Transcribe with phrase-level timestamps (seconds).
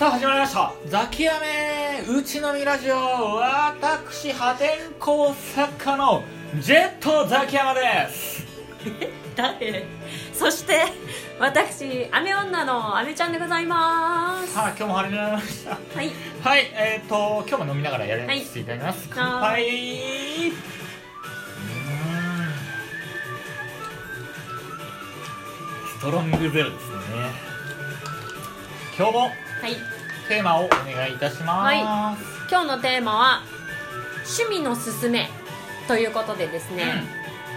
[0.00, 0.72] さあ始まりました。
[0.86, 2.94] ザキヤメうちのみラジオ
[3.34, 6.22] 私破天荒作家の
[6.58, 8.42] ジェットザキヤマです。
[9.36, 9.84] 誰？
[10.32, 10.84] そして
[11.38, 14.54] 私アメ女のアメちゃんでございます。
[14.54, 15.70] さあ今日も始まりました。
[15.72, 16.10] はい。
[16.42, 19.10] はいえっ、ー、と今日も飲みながらやらせていただきます、はい。
[19.12, 20.52] 乾杯。
[25.90, 27.50] ストロングゼロですね。
[28.96, 29.20] 今日も
[29.60, 29.89] はい
[30.30, 32.16] テーマをお願いいたします、は
[32.48, 33.42] 今日のテーマは
[34.38, 35.28] 趣味のすすめ
[35.88, 36.84] ということでですね、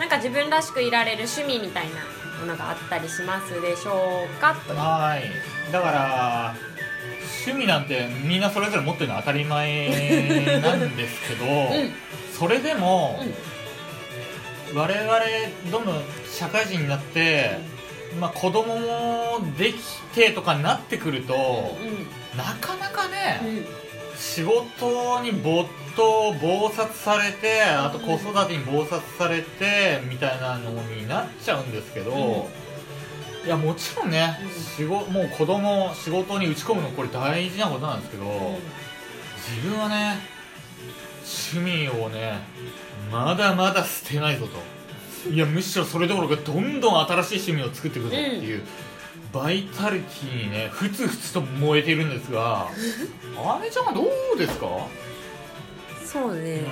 [0.00, 1.96] なんか自分らしくいられる趣味みたいな
[2.40, 4.74] ものがあったりしますでしょうかと。
[4.74, 5.70] はい。
[5.70, 6.54] だから
[7.44, 9.90] 趣味なんてみんなそれぞれ持ってるのは当たり前
[10.64, 11.94] なんですけど、うん。
[12.32, 13.20] それでも、
[14.70, 14.78] うん。
[14.78, 15.10] 我々
[15.70, 17.58] どんどん社会人になって、
[18.20, 19.78] まあ、子供もでき
[20.14, 23.66] てとかになってくると、うなかなかね、んうん。
[24.16, 32.48] 仕事に没頭忙殺されてあと子育てに忙殺されてみたいなのになっちゃうんですけど、
[33.44, 34.50] いやもちろんね、うん。
[34.50, 38.24] 仕事もう子供仕事に打ち込むのこれ大事なことなんですけど、
[39.36, 40.18] 自分はね
[41.52, 42.40] 趣味をね
[43.10, 44.58] まだまだ捨てないぞと
[45.30, 48.62] いやむしろそれどころかどんどん新しい趣味を作っていくぞっていう、
[49.32, 52.68] バイタリティにねふつふつと燃えているんですが
[53.38, 54.02] あめちゃんはど
[54.34, 54.66] うですか、
[56.04, 56.66] そうね、う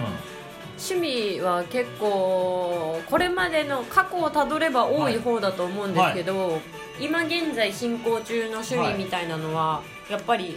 [0.79, 6.61] 趣味は結構これまでの過去をたどれば多い方だと思うんですけど、
[6.99, 10.57] 今現在進行中の趣味みたいなのは、やっぱり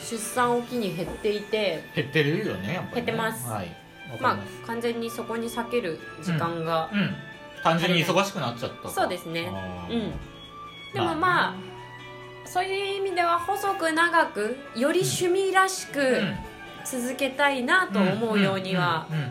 [0.00, 3.46] 出産を機に減っていてん減ってるよねやっぱりね、減ってます。
[3.48, 3.77] はい
[4.20, 7.14] まあ完全にそこに避ける時間が、うん。
[7.62, 9.50] 単純に忙しくなっちゃったとそうですね。
[9.90, 10.12] うん。
[10.92, 11.54] でもまあ。
[12.44, 16.36] そういう意味では細く長くより趣味らしくうん。
[16.84, 19.16] 続けたいなと思うようにはうん。
[19.16, 19.24] うん。
[19.24, 19.26] う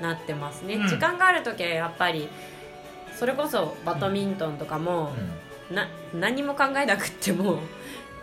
[0.00, 0.02] ん。
[0.02, 0.88] なってますね、うん。
[0.88, 2.28] 時間がある時はやっぱり
[3.16, 5.12] それこそバドミントンとかも、
[5.70, 7.60] な何も考えなくっても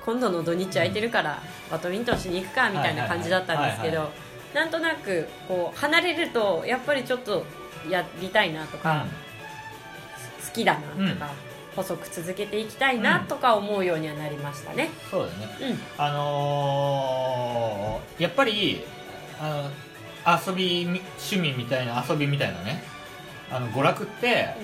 [0.05, 1.41] 今度の土日空いてるから
[1.71, 4.11] バドミントンしに行くかみたいな感じだったんですけはいはいど
[4.53, 7.45] なんとなくこう離れるとやっぱりちょっと
[7.89, 9.05] やりたいなとか、
[10.45, 11.17] 好きだなとか、うん。
[11.75, 14.91] 細く続けていきたいなとか思うようにはなりましたね。
[15.09, 15.47] そうだよね。
[15.71, 15.79] うん。
[15.97, 18.83] あのーやっぱり
[19.41, 19.69] あ
[20.27, 22.83] の遊びみ趣味みたいな遊びみたいなね。
[23.51, 24.55] あの娯楽って、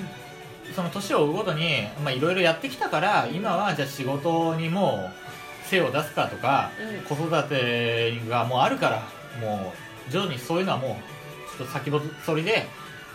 [0.75, 7.17] その年を追うごとにまあいろいろやってきたから今はじゃあ仕事にもう精を出すかとか、うん。
[7.17, 9.03] 子育てがもうあるから
[9.41, 9.73] も
[10.07, 11.91] う徐々にそういうのはもうちょっと先
[12.25, 12.67] そりで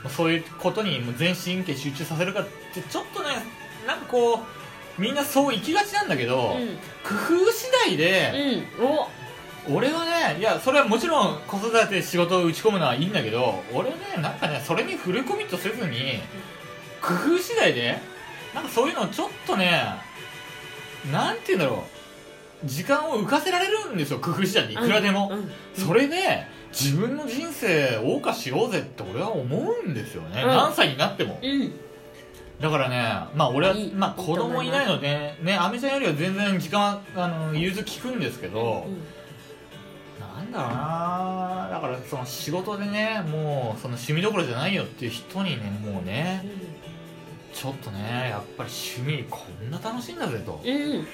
[0.08, 3.28] そういうことにもう全神経集中させるかってちょっとね
[3.86, 6.78] なんかこうみんなそう行きがちなんだけど、うん。
[7.02, 7.14] 工
[7.44, 9.08] 夫次第で、うん、お。
[9.66, 16.20] 俺はねいやそれはもちろん子育て仕事を打ち込むのはいいんだけど俺ねなんかねそれにフルコミットせずに
[17.00, 17.98] 工夫次第で
[18.54, 19.82] なんかそういうのをちょっとね
[21.10, 21.93] なんて言うんだろう
[22.64, 30.48] 時間を浮かせられるんですよ工夫次第でいくらでも、うんうんそれで自分の人生謳歌しようぜって俺は思うんですよね、うん。
[30.48, 31.38] 何歳になっても。
[31.40, 31.72] うん。
[32.60, 32.96] だからね
[33.36, 38.98] まあ俺はまあ、子供いないのでね亜美ちゃんよりは全然時間はあの融通聞くんですけど、うん。
[40.20, 46.44] なんだろうなだからその仕事でねもうその趣味どころじゃないよっていう人にねもうね
[47.52, 50.60] ちょっとねやっぱり趣味こんな楽しいんだぜと。
[50.64, 51.06] うんうん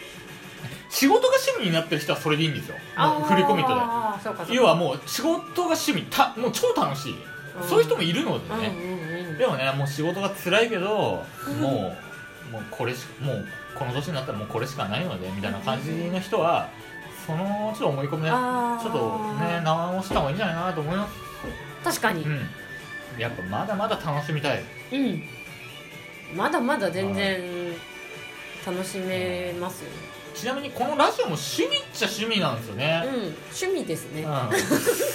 [0.91, 2.77] 仕事が趣味になってる人はそれでいいんですよ。
[2.97, 6.03] もうフルコミットで要はもう仕事が趣味。
[6.11, 7.15] たもう超楽しい、
[7.61, 7.69] うん。
[7.69, 11.25] そういう人もいるのでね、うんうんうんでもねもう仕事が辛いけど、
[11.61, 11.97] も
[12.51, 16.69] うもうこれしもうこの年になったらもうこれしかないのでみたいな感じの人は
[17.27, 21.15] そのちょっと思い込みねちょっとね直した方がいいんじゃないかなと思います。
[21.85, 22.23] 確かに。
[22.25, 22.41] うん。
[23.19, 24.63] やっぱまだまだ楽しみたい。
[24.93, 25.23] うん。
[26.37, 27.41] まだまだ全然
[28.67, 29.91] 楽しめますよ
[30.35, 33.03] ちなみにこのラジオも趣味っちゃ趣味なんですよね。
[33.07, 33.13] うん
[33.51, 34.23] 趣味ですね。
[34.23, 34.59] うん、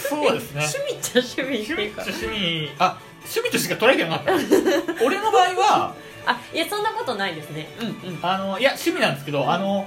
[0.08, 0.66] そうですね。
[0.66, 1.62] 趣味っちゃ趣味。
[1.62, 2.70] っていうか趣味っちゃ趣味。
[2.78, 5.94] あ趣味としか捉えてなかった俺の場合は
[6.26, 7.68] あいやそんなことないですね。
[7.80, 8.18] うんうん。
[8.22, 9.50] あのいや趣味なんですけど、うん。
[9.50, 9.86] あの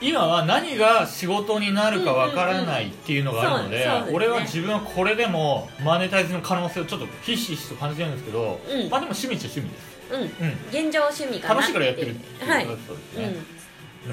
[0.00, 8.88] 今は何が仕事になるかわからないっていうのがあるので,、俺は自分はこれでもマネタイズの可能性をちょっとひしひしと感じてるんですけど、うん。
[8.88, 10.22] まあでも趣味っちゃ趣味です、うん。
[10.22, 13.59] うん、現状趣味かな楽しいからやってるっていうことはいだそうですね、うんうん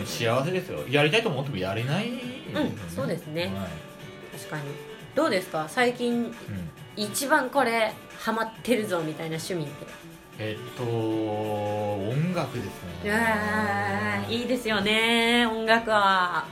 [0.06, 0.80] 幸せですよ。
[0.90, 2.20] やりたいと思ってもやれない、うん。
[2.94, 3.46] そうですね。
[3.46, 3.54] はい。
[4.38, 4.64] 確かに。
[5.16, 5.66] どうですか？
[5.68, 6.34] 最近うん。
[6.96, 9.86] 一番これハマってるぞみたいな趣味って。
[10.40, 12.66] えっと音楽です
[13.04, 14.26] ね。
[14.30, 16.46] ういいですよね音楽は。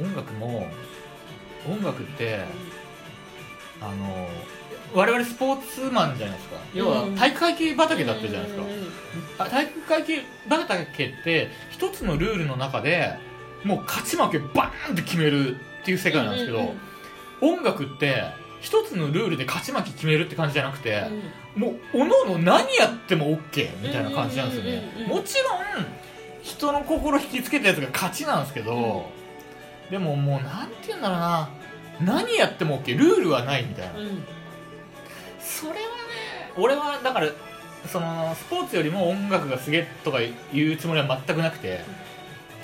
[0.00, 0.68] 音楽も
[1.68, 2.44] 音楽って
[3.80, 4.28] あの
[4.94, 6.56] 我々スポーツマンじゃないですか。
[6.74, 10.86] 要はうん体育会系畑だったじゃないですか、体育会系畑っ
[11.24, 13.18] て一つのルールの中で
[13.64, 16.74] もう勝ち負けバーンって決めるっていう世界なんですけど、
[17.40, 18.24] 音楽って
[18.60, 21.04] 一つのルールで勝ち負け決めるって感じじゃなくて、
[21.56, 21.62] うん。
[21.62, 25.06] もうおのおの何やっても OK みたいな感じなんですよね。
[25.06, 25.86] もちろん
[26.42, 29.10] 人の心引きつけたやつが勝ちなんですけど、
[29.90, 31.50] でももうなんて言うんだろうな。
[32.00, 34.24] 何やっても OK ルールはないみたいな、うん
[35.42, 35.82] それはね。
[36.56, 37.28] 俺はだから
[37.90, 40.18] そのスポーツよりも音楽がすげえとか
[40.52, 41.80] 言うつもりは全くなくて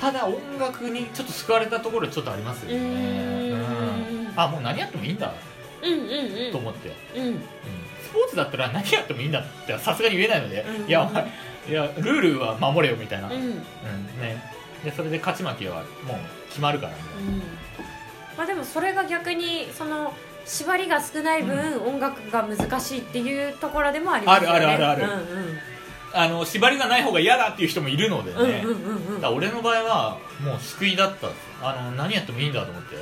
[0.01, 2.77] ただ音楽にちょっと救われたところちょっとありますよね。
[2.77, 4.27] うーん。
[4.27, 4.33] うん。
[4.37, 5.33] あもう何やってもいいんだ。
[5.83, 7.23] うんうんと思って、うん。
[7.23, 7.29] うん。
[7.29, 7.43] うん
[8.03, 10.89] スポーツだったら何やってもいいんだってさすがに言えないので、うん。
[10.89, 11.27] いやお前
[11.69, 13.35] いやルールは守れよみたいな、うん。
[13.35, 13.53] うん。
[14.21, 14.43] ね。
[14.85, 16.17] でそれで勝ち負けはもう
[16.49, 17.39] 決まるからね、うん。
[18.37, 20.15] まあでもそれが逆にその
[20.49, 24.57] 縛りが少ない分、音楽が難しいっていうところでもありますよね。
[24.57, 25.13] あるあるあるある。
[25.15, 25.59] うん
[26.11, 29.15] あの縛りがない方が嫌だっていう人もいるのでね、うんうんうんうん。
[29.17, 31.29] うんだから俺の場合はもう救いだった
[31.63, 32.97] あの何やってもいいんだと思って。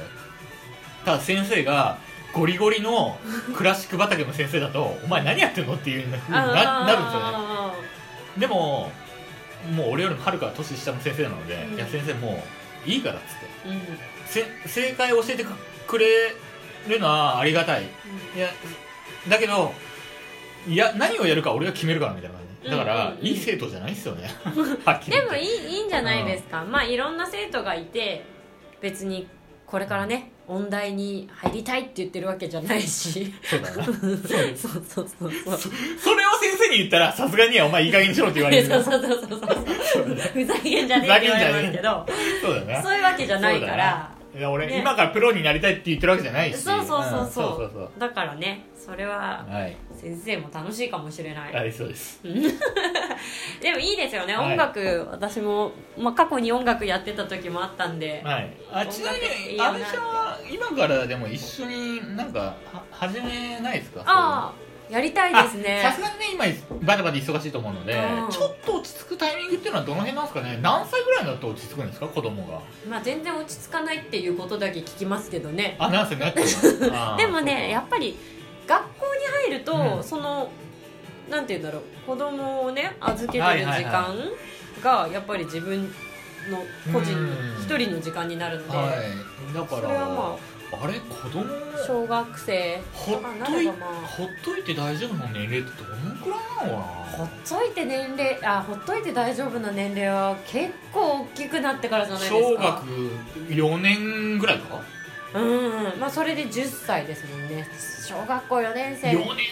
[1.04, 1.98] ただ先生が
[2.32, 3.18] ゴリゴリの
[3.56, 6.46] クラシック畑の先生だとお前何やってんのっていうふうにな
[6.84, 7.26] なるんですよね。
[7.36, 7.74] あ
[8.36, 8.90] でも
[9.70, 11.74] もう俺よりもはるか年下の先生なので、うん。
[11.76, 12.44] いや先生も
[12.84, 13.68] ういいからっつって。
[13.68, 13.98] ーうん。
[14.26, 15.46] せ正解を教えて
[15.86, 16.06] くれ
[16.94, 17.82] るのはありがたい。
[17.82, 18.48] いや
[19.28, 19.72] だけど
[20.68, 22.70] いや何をやるか俺が決めるからみたいな感じ。
[22.70, 24.28] だから、いい生徒じゃないですよね。
[25.08, 28.24] でもいいいいんじゃないですか、まあいろんな生徒がいて
[28.80, 29.28] 別に
[29.66, 33.32] これからね音大に入りたいって言ってるわけじゃないし。
[33.42, 33.84] そうだな。
[33.86, 35.32] そうそうそうそう。
[35.32, 39.40] それを先生に言ったらさすがにお前いい加減にしろって言われるそうそうそうそう。
[39.40, 42.06] そうふざけんじゃねえって言われますけど。
[42.42, 42.80] そうだよね。
[42.82, 44.78] そういうわけじゃないからいや俺、ね。
[44.80, 46.58] 今からプロになりたいって言ってるわけじゃないし。
[46.58, 49.76] そうそうそうそう,、んそうそうだからねそれははい。
[49.94, 52.20] 先生も楽しいかもしれない、はいそうです。
[53.62, 54.50] でもいいですよね、はい。
[54.52, 55.08] 音楽。
[55.10, 58.52] 私も、まあ、過去に音楽やってた時もあったんで、はい。
[58.72, 62.54] あちなみ音楽いいによな阿部ちゃんは今からでも一緒になんかは
[62.90, 64.02] 始めないですか？
[64.06, 65.82] ああやりたいですね。
[65.84, 66.44] あさすがにね今
[66.86, 68.30] バタバタ忙しいと思うので、うん。
[68.30, 70.58] ちょっと落ち着くタイミングっていうのはどの辺なんですかね？
[70.62, 72.06] 何歳ぐらいになると落ち着くんですか？
[72.06, 72.60] 子供が。
[72.88, 75.76] まあ、全然落ち着かないっていうことだけ聞きますけどね。
[75.78, 76.46] あ何歳になってる
[77.16, 78.16] でもねやっぱり
[78.66, 80.04] 学校に入ると、うん。
[80.04, 80.50] その
[81.28, 84.14] なんて言うんだろう子供をね預けてる時は
[84.82, 85.88] 間がやっぱり自分の
[86.92, 87.28] 個人うん。
[87.60, 89.54] 一人の時間になるので、はい。
[89.54, 90.55] だからそれはまあ
[90.86, 91.44] れ子供？
[91.44, 92.80] あ小学生。
[92.92, 93.76] ほっといほっ
[94.44, 102.56] といて大丈夫な年齢ってどのくらいなのかほっといて年齢あほっといて大丈夫な年齢は結構大きくなってからじゃなないですか。
[102.56, 102.84] 小学
[103.50, 104.80] 4年ぐらいか？
[105.34, 107.68] うんまあそれで10歳ですもんね。
[108.06, 109.08] 小学校4年生。
[109.10, 109.46] 4年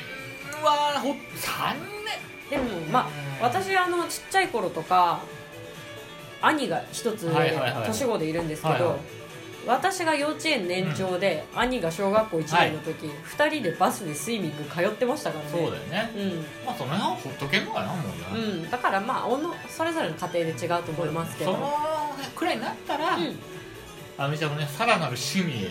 [0.62, 1.14] はほ3
[2.50, 3.08] でもまあ
[3.40, 5.20] 私あのちっちゃい頃とか
[6.42, 7.30] 兄が一つ
[7.86, 8.98] 年子でいるんですけど、はいはい
[9.66, 15.50] 私が幼稚園年長で、兄が小学校1年の時、二人でバスでスイミング通ってましたからね。
[15.52, 16.12] 年そうだよね。
[16.16, 16.66] うん。
[16.66, 17.94] まあその辺はほっとけんのかなも
[18.32, 21.52] うねうん、だからまあおのそれぞれの家庭で違うと思いますけど。
[21.52, 21.72] その
[22.34, 23.20] くらいになったら、う
[24.16, 25.68] あみちゃんもねさらなる趣味へ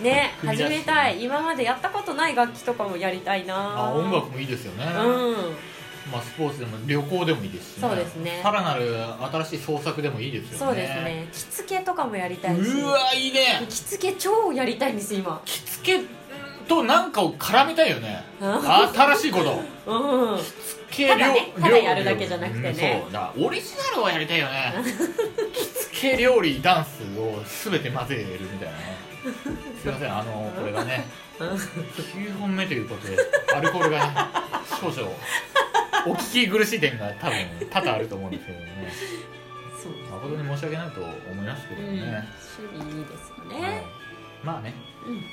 [0.00, 5.73] ん、ね始めたい今までやったことない楽器とかもやりたいなあ音楽もいいですよね、うん
[6.12, 8.40] まあ、スポーツでも旅行でもいいですし、そうですね。
[8.42, 8.94] さらなる
[9.32, 10.58] 新しい創作でもいいですよね。
[10.58, 11.28] そうですね。
[11.32, 12.60] 着付けとかもやりたいし。
[12.60, 13.66] うわいいね。
[13.68, 15.40] 着付け超やりたいんです今。
[15.44, 16.04] 着付け
[16.68, 18.24] となんかを絡めたいよね。
[18.40, 19.62] あ新しいこと。
[19.90, 20.38] うん。
[20.38, 22.68] 着付けただね料ただやるだけじゃなくてね。
[22.68, 23.12] うんそう。
[23.12, 24.74] だオリジナルをやりたいよね。
[25.52, 28.98] 着付け料理ダンスを全て混ぜるみたいなね。
[29.82, 30.18] すいません。
[30.18, 31.06] あのこれがね。
[31.38, 33.16] 9本目ということで
[33.56, 34.14] アルコールがね
[34.80, 35.10] 少々
[36.06, 37.38] お聞き苦しい点が多分
[37.70, 38.92] 多々あると思うんですけどね。
[39.82, 43.62] そう誠に申し訳ないと思いますけどうん、ね、趣味いいですよはい。
[43.62, 43.82] ね、
[44.42, 44.74] まあね。
[45.06, 45.24] うん。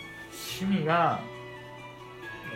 [0.59, 1.19] 趣味が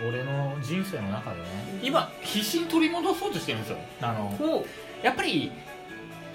[0.08, 1.46] 俺の人生の中でね
[1.82, 3.78] 今必死に取り戻そうとしてるんですよ。
[4.02, 4.66] あのほ
[5.04, 5.52] やっぱり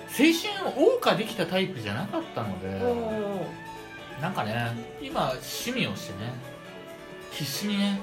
[0.08, 3.46] 青春を謳歌できたタイプじゃなかったのうでお
[4.22, 6.32] なんかね今趣味をしてね
[7.32, 8.00] 必死にね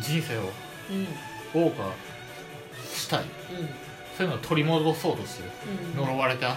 [0.00, 0.42] 人生を
[0.90, 1.06] うん。
[1.52, 1.82] 謳歌
[3.20, 3.58] したい。
[3.58, 3.68] うん。
[4.16, 5.50] そういうのを取り戻そうとしてる
[5.96, 6.04] うん。
[6.04, 6.56] 呪われた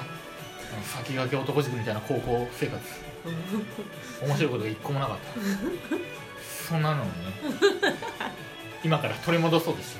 [0.93, 2.81] 先駆け男塾みたいな高校生活。
[4.25, 5.41] 面白いことが一個もなかった。
[6.69, 7.11] そんなのをね
[8.83, 9.99] 今から取り戻そうとして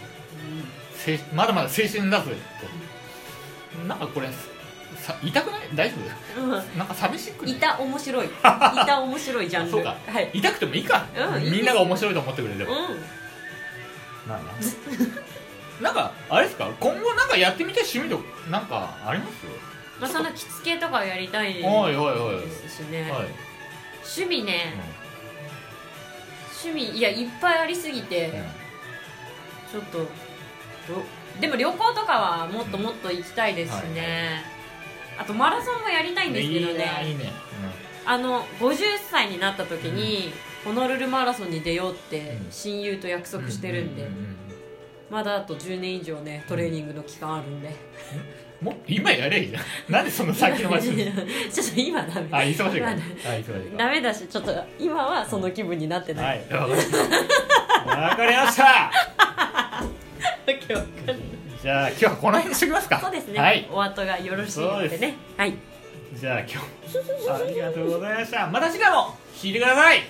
[1.10, 1.20] る。
[1.32, 3.88] 青まだまだ青春だぜって。
[3.88, 4.28] なんかこれ
[4.98, 5.62] さ痛くない？
[5.76, 5.96] 大丈
[6.38, 6.52] うん。
[6.54, 7.56] 夫なんか寂しくない？
[7.56, 8.28] 板面白い。
[8.84, 9.72] 板面白いジャンル。
[9.72, 9.96] そうか。
[10.08, 10.30] はい。
[10.34, 12.80] 痛くてもいいか、うんみんなが面白いと思ってくれれば、うん。
[14.30, 14.52] なんだ
[15.82, 16.70] なんかあれですか？
[16.80, 19.32] 今後なんかやってみたい趣味とかなんかあります？
[20.00, 23.28] まあその着付けとかやりたいでおいおいおいすしねはい、
[24.04, 24.74] 趣味ね。
[26.64, 28.42] 趣味いやいっぱいありすぎて
[29.72, 30.06] ちょっとど
[31.40, 34.44] でも旅行とかはもっともっと行きたいですしね、
[35.20, 37.26] あとマラソンもやりたいんですけどいいねいいね。
[37.26, 37.32] ね、
[38.06, 38.78] あの50
[39.12, 40.32] 歳になった時に、
[40.64, 42.52] ホノルルマラソンに出ようってうん。
[42.52, 44.38] 親友と約束してるんで、うううん
[45.10, 47.76] まだあと10年以上ねトレーニングの期間あるんで、
[48.62, 49.64] もう今やればいいじゃん。
[49.92, 51.06] なんでそんな先延ばしする
[51.52, 52.28] ちょっと今ダメ。
[52.32, 52.68] あ忙しいか。
[52.68, 53.78] ら今あ忙しいか。
[53.78, 56.48] ダメだしちょっと今はその気分になってらない、はい
[57.86, 58.92] わかりました。
[61.62, 63.00] じゃあ今日はこの辺にしときますか。
[63.00, 63.68] そうですね、はい。
[63.72, 65.16] お後がよろしいのでね。
[65.38, 65.54] はい。
[66.14, 66.58] じゃあ今日
[67.30, 68.48] ありがとうございました。
[68.48, 70.02] また次回も聞いてください。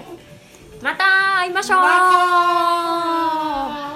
[0.81, 1.03] また
[1.39, 1.79] 会いましょう。
[1.79, 1.87] ま
[3.89, 3.94] た